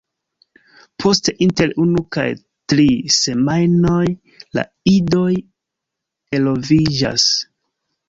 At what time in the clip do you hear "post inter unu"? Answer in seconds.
1.03-2.01